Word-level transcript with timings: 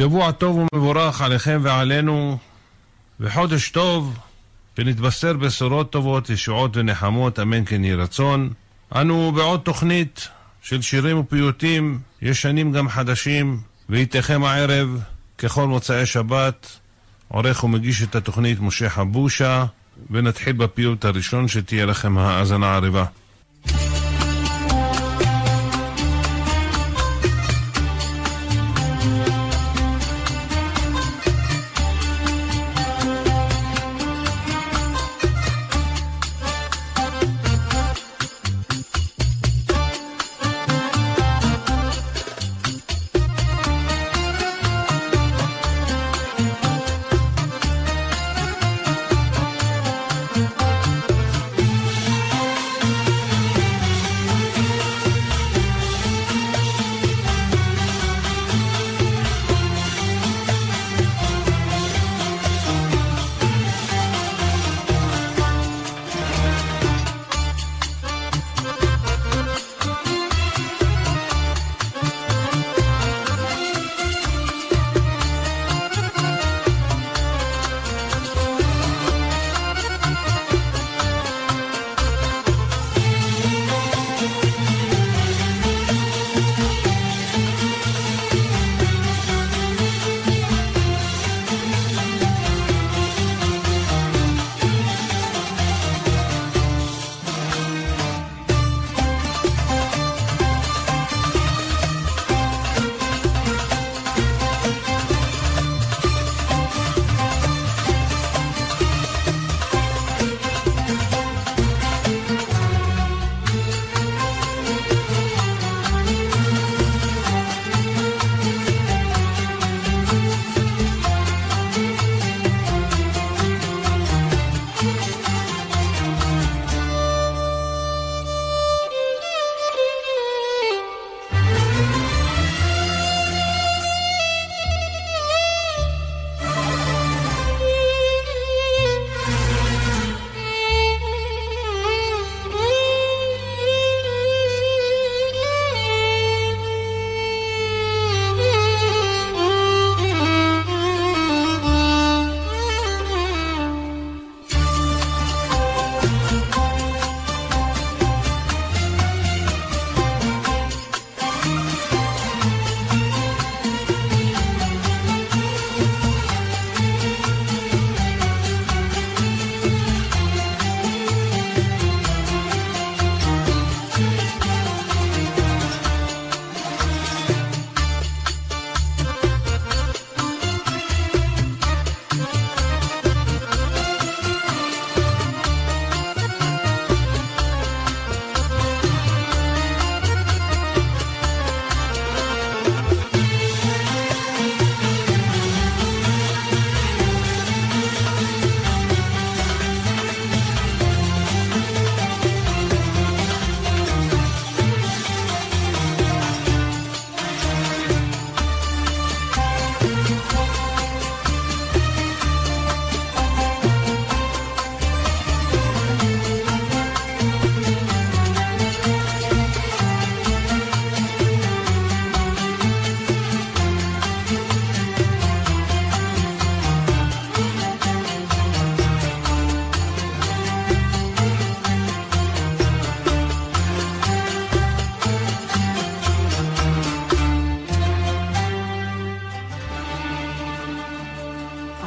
שבוע 0.00 0.32
טוב 0.32 0.66
ומבורך 0.72 1.20
עליכם 1.20 1.60
ועלינו, 1.62 2.38
וחודש 3.20 3.70
טוב, 3.70 4.18
ונתבשר 4.78 5.32
בשורות 5.32 5.92
טובות, 5.92 6.30
ישועות 6.30 6.76
ונחמות, 6.76 7.38
אמן 7.38 7.64
כן 7.64 7.84
יהי 7.84 7.94
רצון. 7.94 8.50
אנו 8.94 9.32
בעוד 9.32 9.60
תוכנית 9.60 10.28
של 10.62 10.82
שירים 10.82 11.18
ופיוטים, 11.18 11.98
ישנים 12.22 12.72
גם 12.72 12.88
חדשים, 12.88 13.60
ואיתכם 13.88 14.44
הערב, 14.44 15.00
ככל 15.38 15.66
מוצאי 15.66 16.06
שבת, 16.06 16.78
עורך 17.28 17.64
ומגיש 17.64 18.02
את 18.02 18.14
התוכנית 18.14 18.60
משה 18.60 18.90
חבושה, 18.90 19.64
ונתחיל 20.10 20.52
בפיוט 20.52 21.04
הראשון 21.04 21.48
שתהיה 21.48 21.86
לכם 21.86 22.18
האזנה 22.18 22.74
ערבה. 22.74 23.04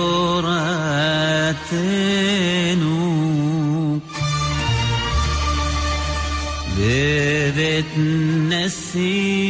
ببيت 6.77 7.92
نسي. 8.50 9.48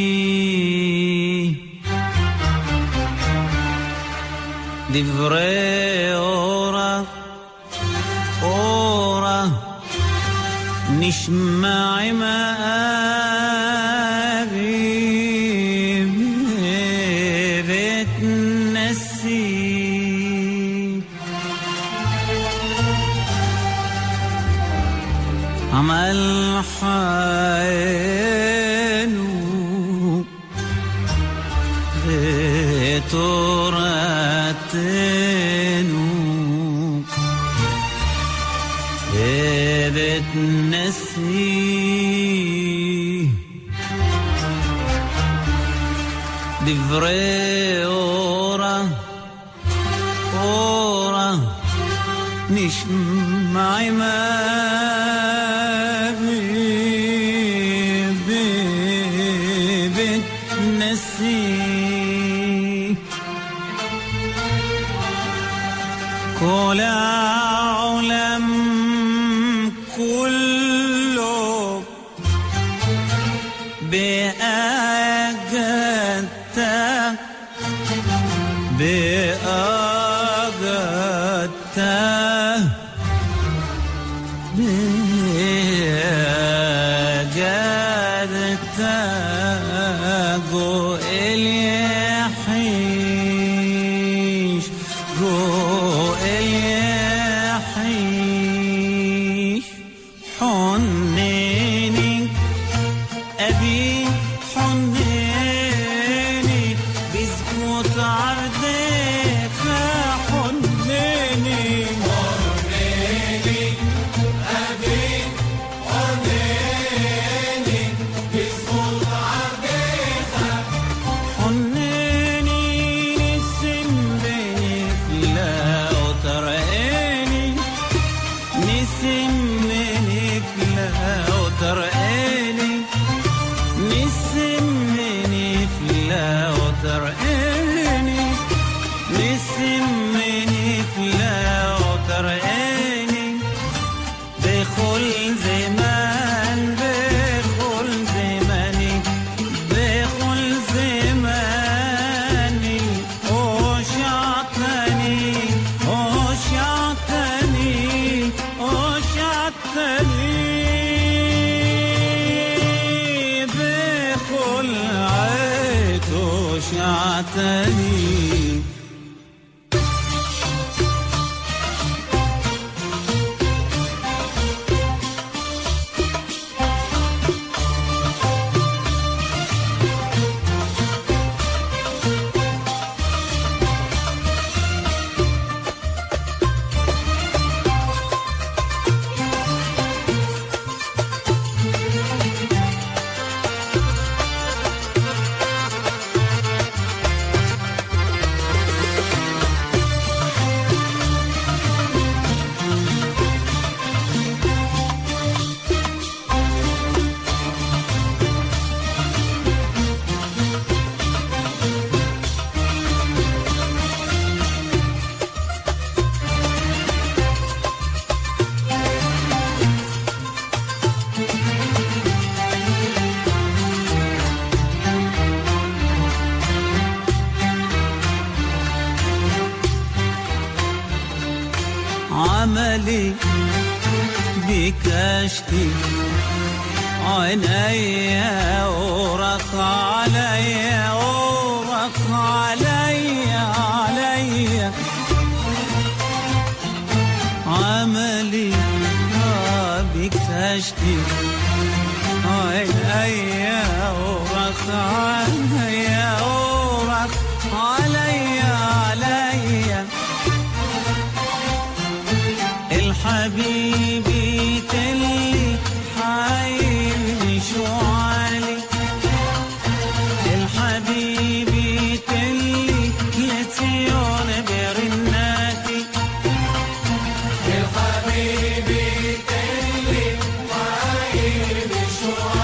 sure. 281.98 282.37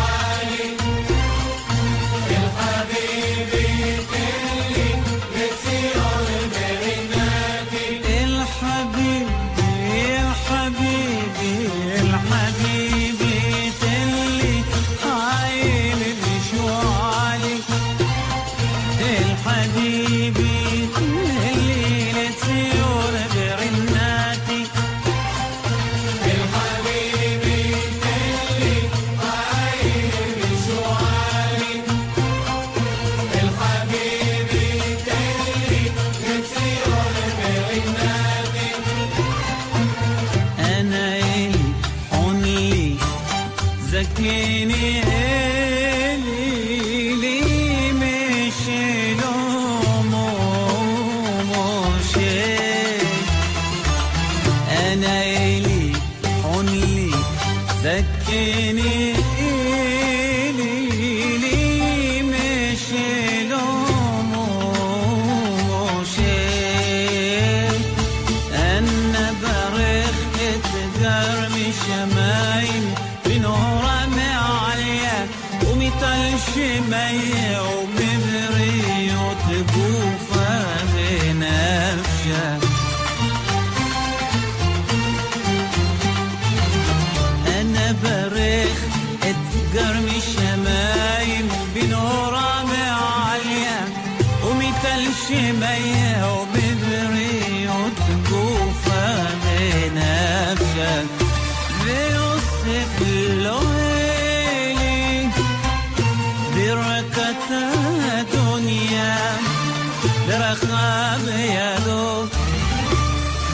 ورقه 110.53 111.17
بيده 111.25 112.25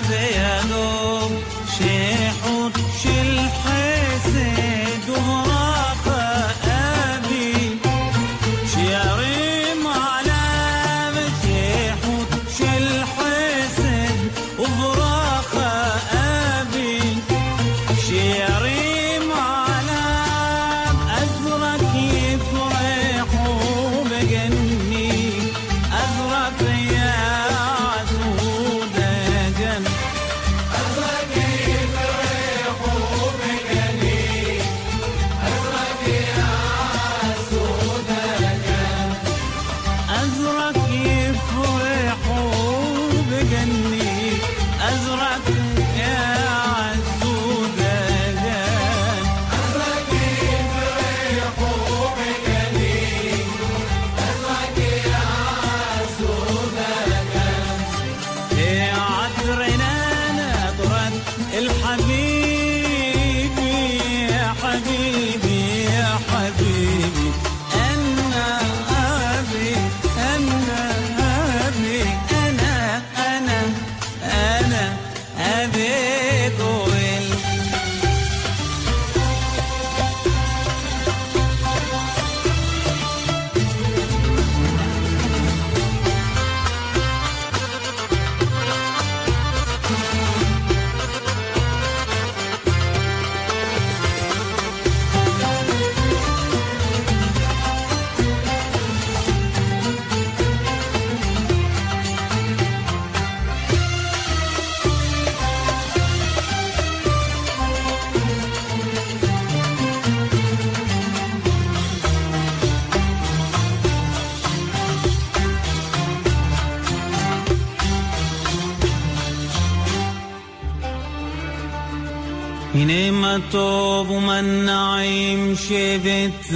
يوم 124.20 124.30
النعيم 124.30 125.56
شذت 125.56 126.52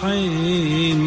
حين. 0.00 1.03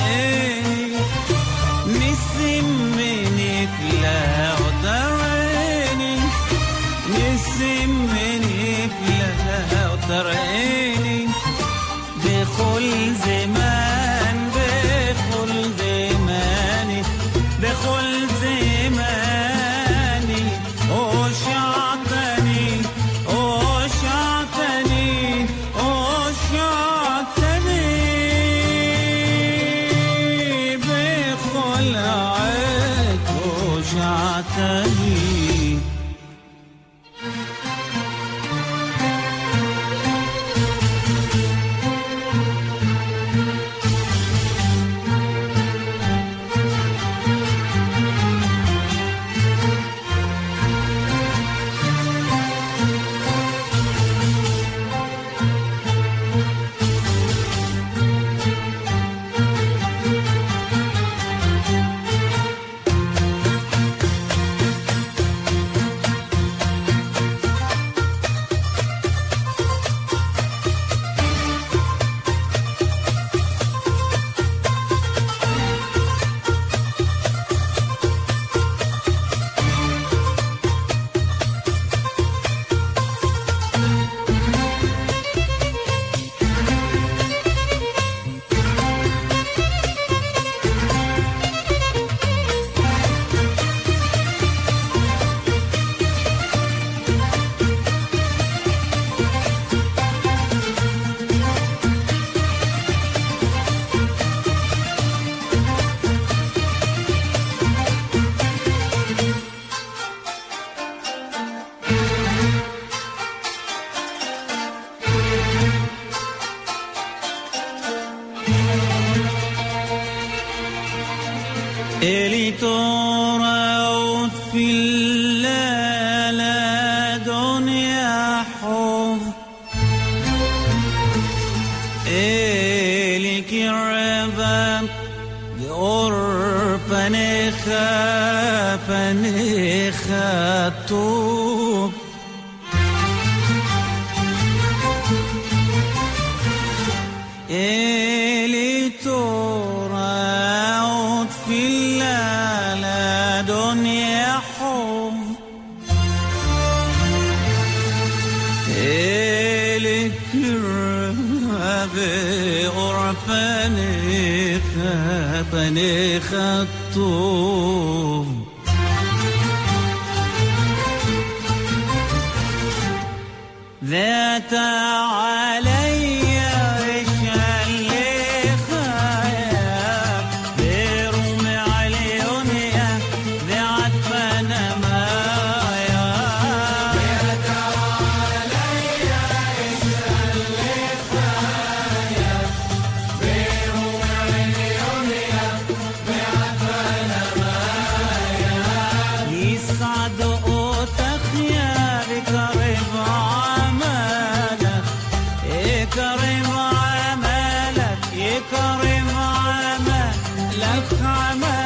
عملك 210.61 211.60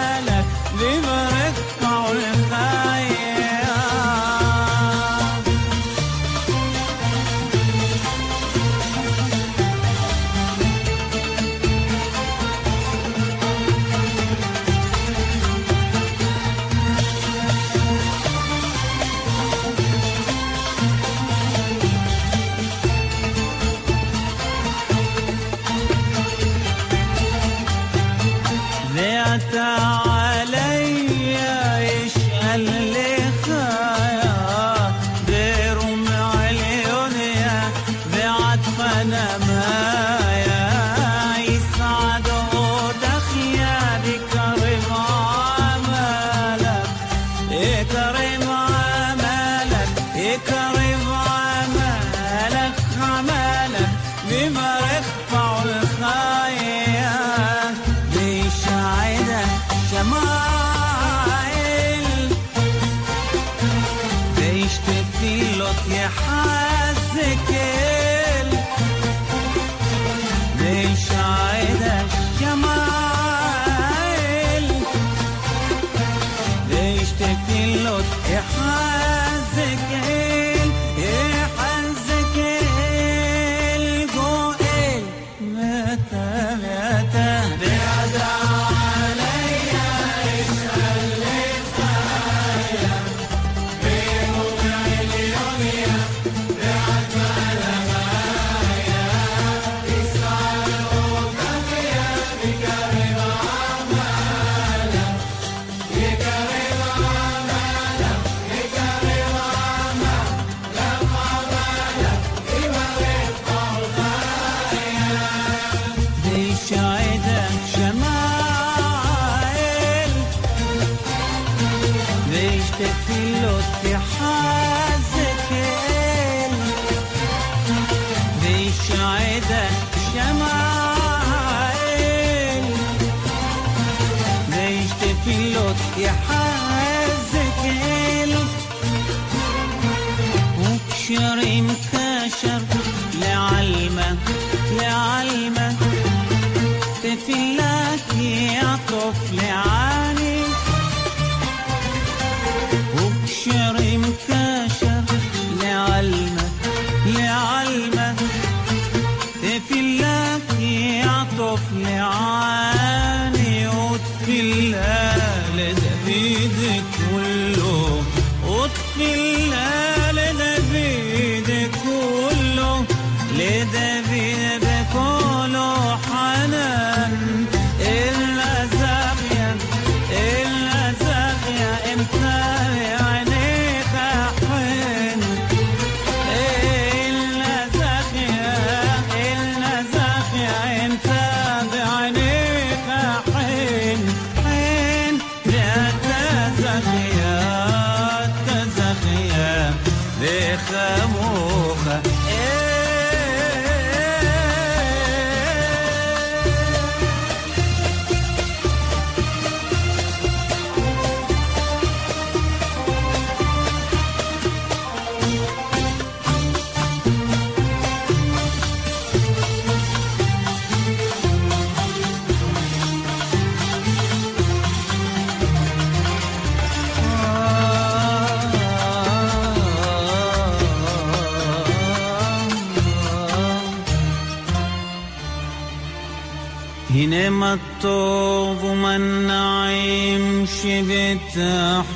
نعم 237.26 237.44
الطوب 237.44 238.64
وما 238.64 238.96
النعيم 238.96 240.46
شبت 240.46 241.38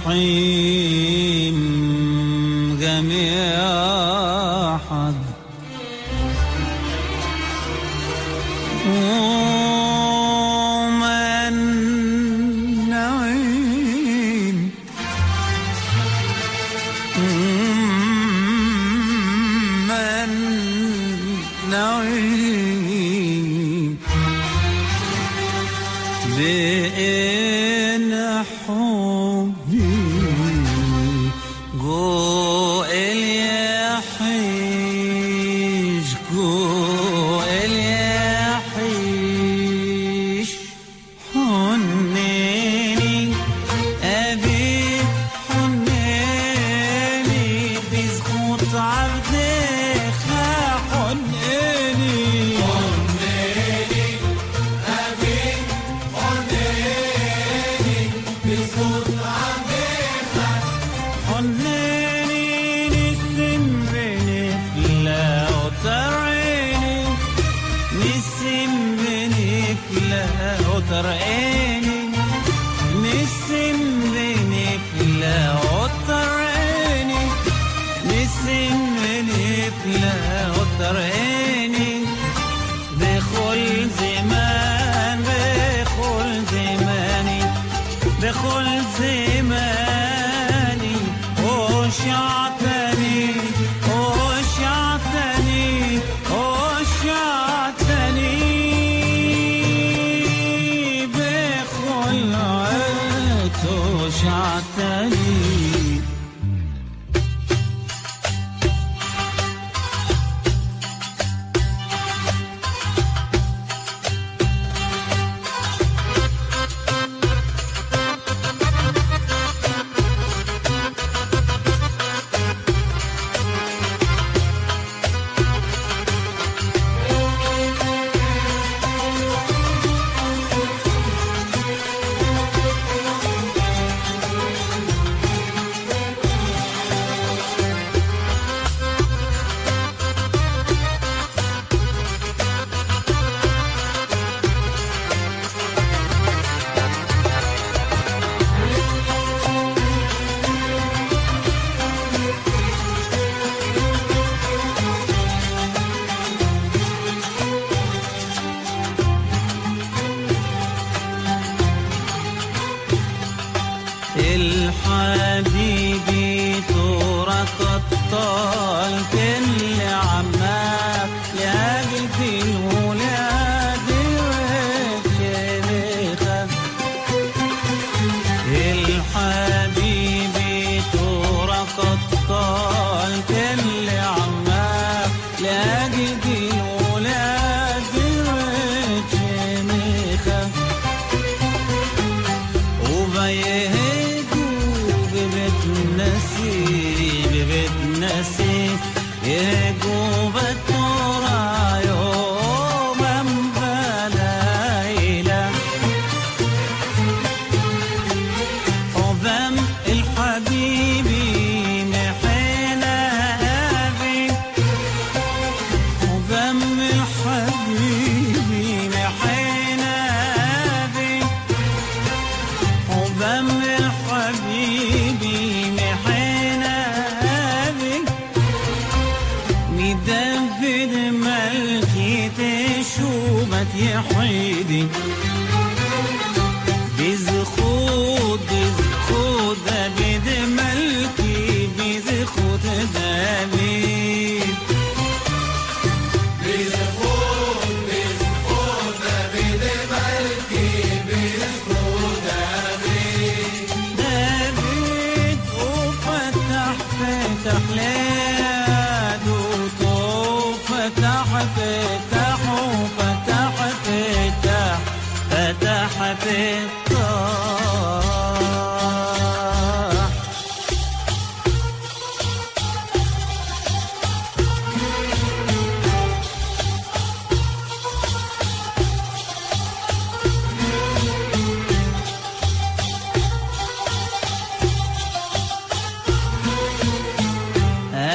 حيم 0.04 1.19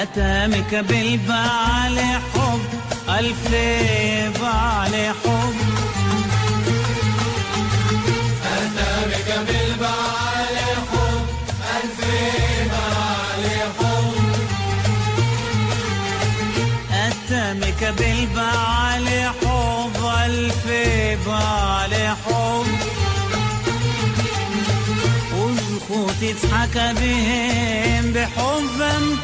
أتامك 0.01 0.75
بالبعل 0.75 1.99
حب 2.33 2.59
ألف 3.19 3.47
بعل 4.41 4.95
حب. 5.23 5.55
أتامك 8.57 9.47
بالبعل 9.47 10.57
حب 10.89 11.25
ألف 11.75 11.99
بعل 12.71 13.45
حب. 13.77 14.13
أتامك 16.93 17.93
بالبعل 17.97 19.07
حب 19.41 20.05
ألف 20.25 20.67
بعل 21.27 21.93
حب. 22.25 22.65
وتضحك 25.89 26.75
بهم 26.99 28.11
بحبهم 28.13 29.17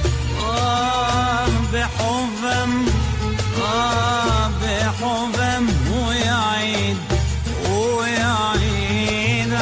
بحبم 1.74 2.86
آه 3.64 4.50
بحبم 4.62 5.68
ويعيد 5.94 6.98
ويعيد 7.72 9.54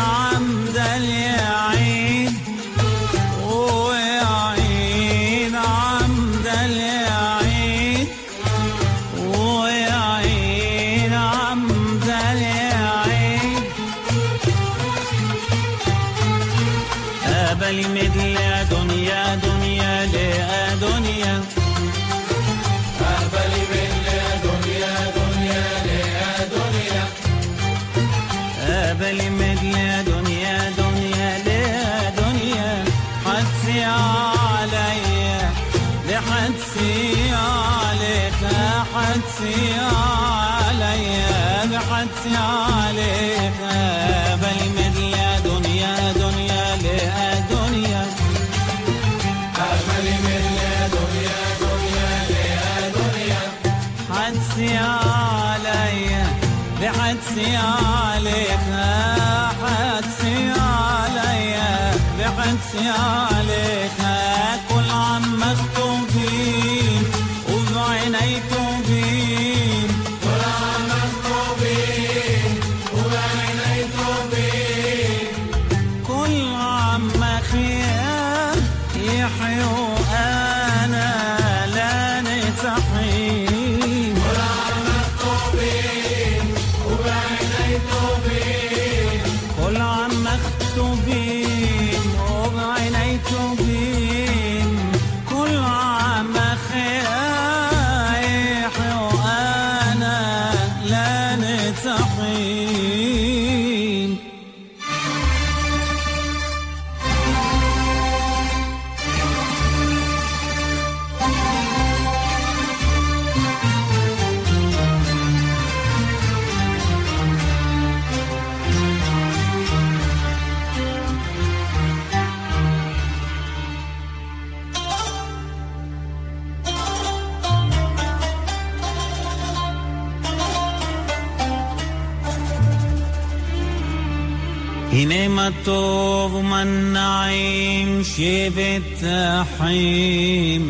النعيم 139.69 140.65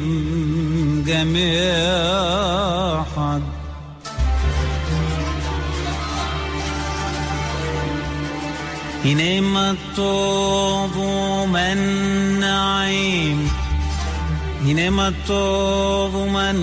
جميعا. 1.08 2.20
إنعم 9.06 9.58
الطوب 9.58 10.95
من 11.47 11.78
نعيم 12.39 13.50
إنعم 14.66 15.00
الطوب 15.00 16.16
من 16.16 16.56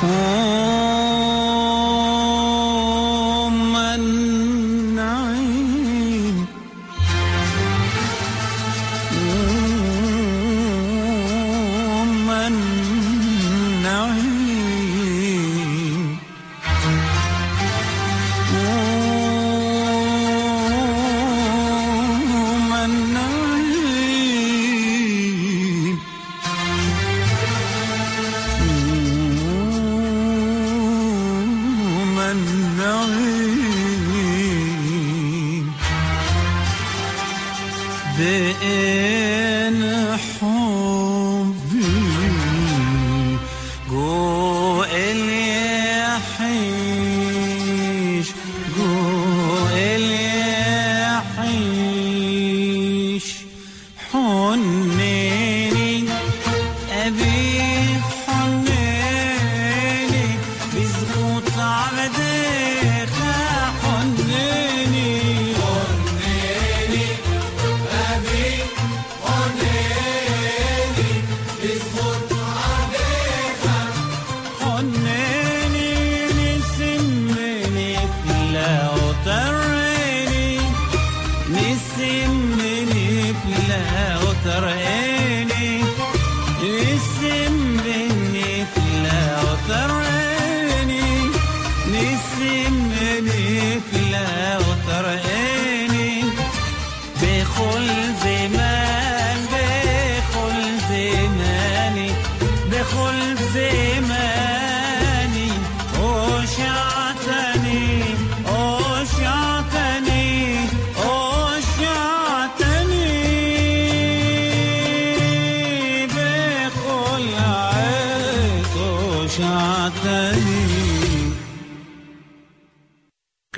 Hmm. 0.00 0.67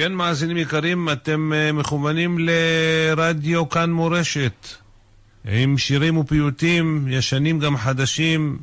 כן, 0.01 0.12
מאזינים 0.12 0.57
יקרים, 0.57 1.09
אתם 1.09 1.53
אה, 1.53 1.72
מכוונים 1.72 2.38
לרדיו 2.38 3.68
כאן 3.68 3.90
מורשת, 3.92 4.68
עם 5.44 5.78
שירים 5.78 6.16
ופיוטים, 6.16 7.07
ישנים 7.09 7.59
גם 7.59 7.76
חדשים, 7.76 8.59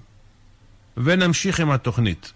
ונמשיך 0.97 1.59
עם 1.59 1.71
התוכנית. 1.71 2.33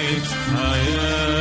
Ewigkeit. 0.00 1.39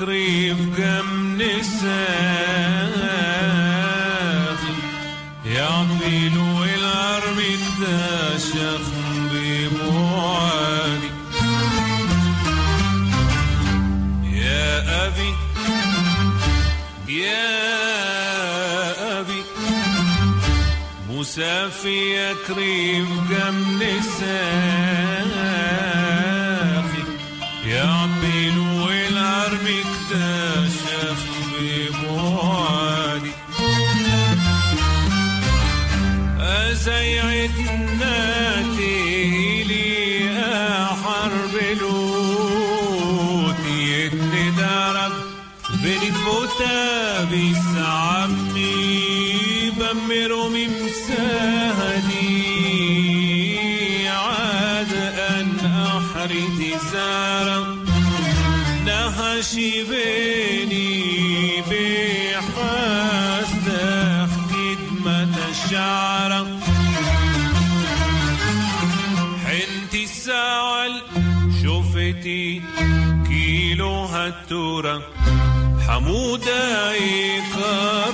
ذكري 0.00 0.39
ماشي 59.40 59.84
بيني 59.84 61.62
بحسدك 61.70 62.60
خدمة 64.50 65.34
الشعر. 65.50 66.32
حنت 69.44 69.94
الساعل 69.94 70.94
شفتي 71.62 72.62
كيلو 73.28 73.94
هالتورة 74.04 75.02
حمودة 75.88 76.92
يقال 76.92 78.09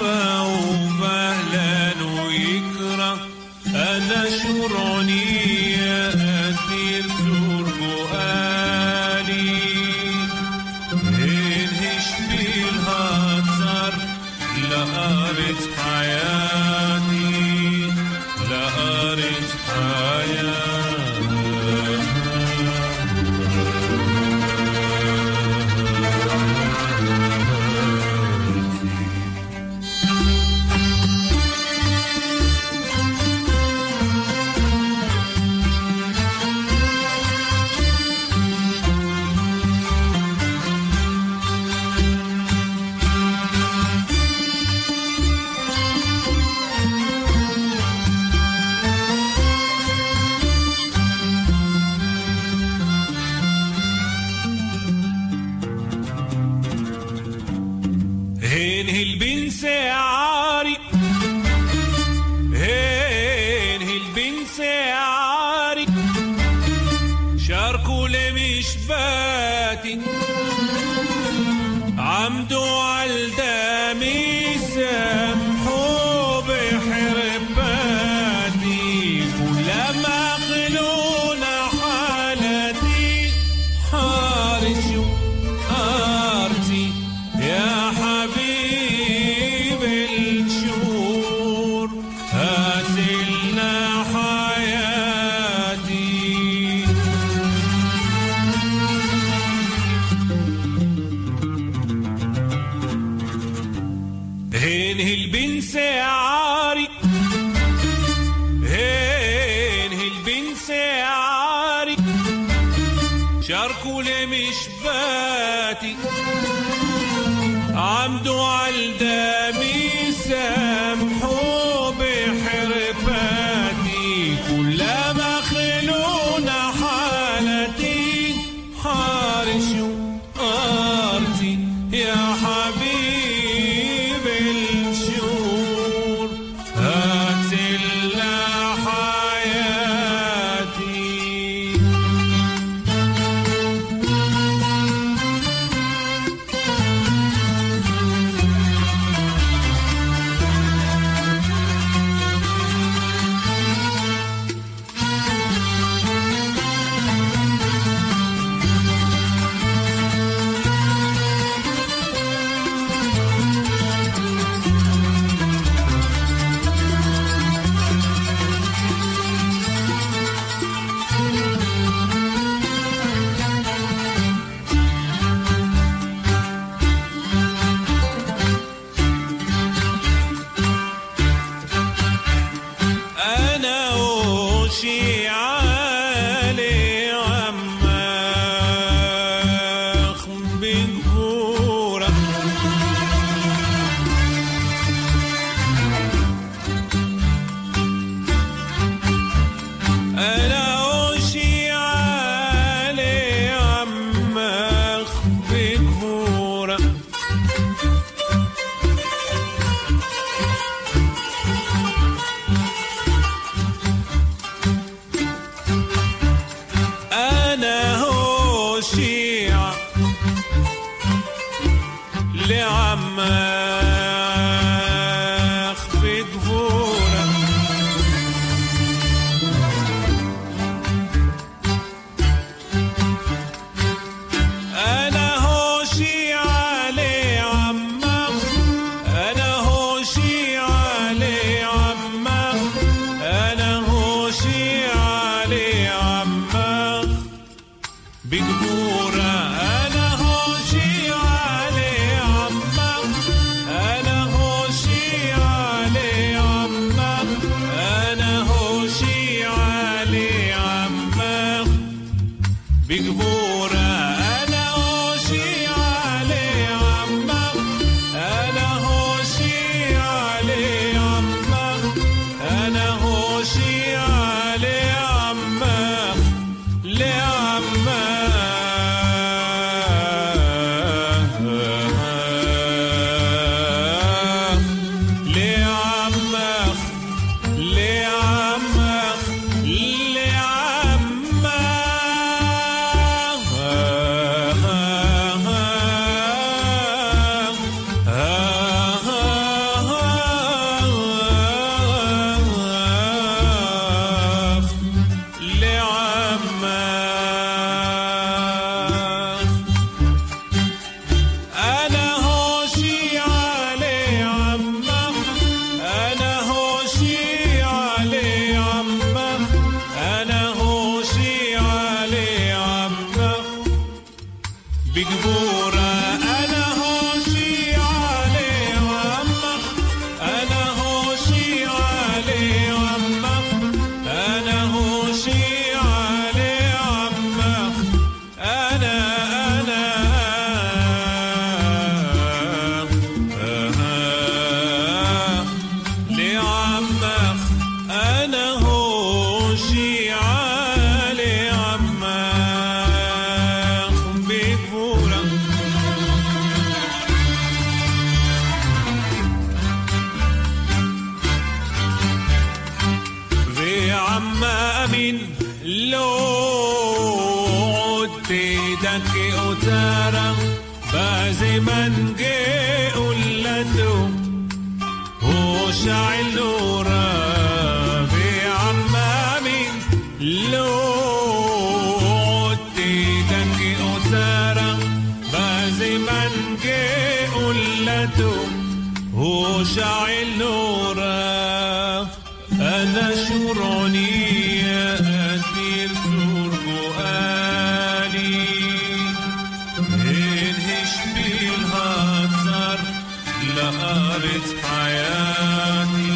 قريت 404.16 404.48
حياتي 404.64 406.06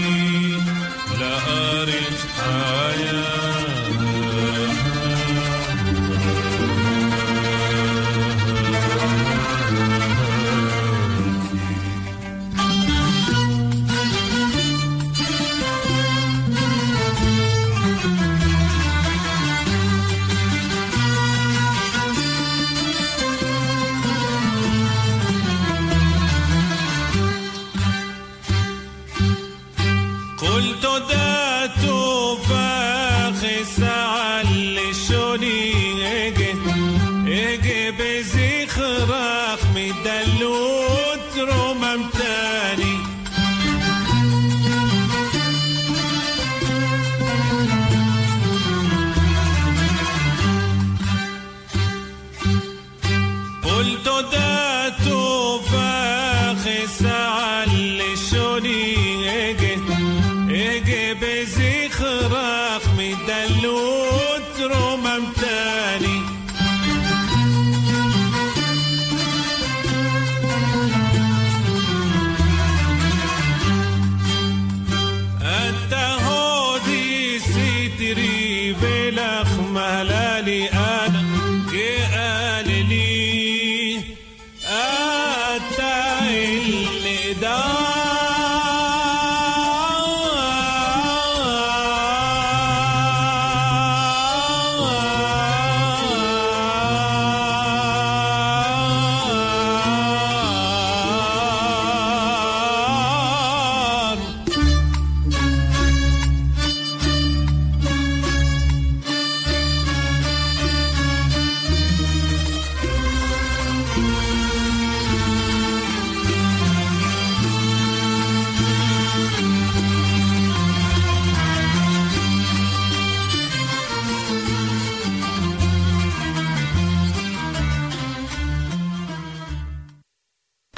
لا 1.20 1.38
حياتي. 2.38 3.79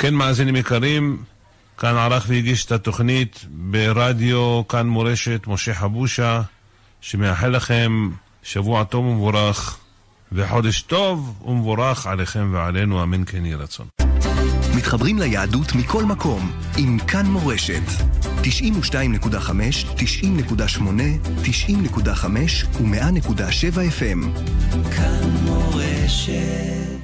כן, 0.02 0.14
מאזינים 0.14 0.56
יקרים, 0.56 1.22
כאן 1.78 1.96
ערך 1.96 2.24
והגיש 2.28 2.64
את 2.64 2.72
התוכנית 2.72 3.44
ברדיו, 3.50 4.62
כאן 4.68 4.86
מורשת, 4.86 5.40
משה 5.46 5.74
חבושה, 5.74 6.42
שמאחל 7.00 7.48
לכם 7.48 8.10
שבוע 8.42 8.84
טוב 8.84 9.04
ומבורך, 9.04 9.78
וחודש 10.32 10.82
טוב 10.82 11.42
ומבורך 11.46 12.06
עליכם 12.06 12.50
ועלינו, 12.52 13.02
אמן 13.02 13.24
כן 13.24 13.44
יהי 13.46 13.54
רצון. 13.54 13.86
מתחברים 14.76 15.18
ליהדות 15.18 15.74
מכל 15.74 16.04
מקום 16.04 16.52
עם 16.76 16.98
כאן 16.98 17.26
מורשת. 17.26 17.82
92.5, 18.42 18.46
90.8, 19.96 20.80
90.5 21.44 22.26
ו-100.7 22.80 23.76
FM. 23.76 24.40
כאן 24.96 25.30
מורשת. 25.42 27.01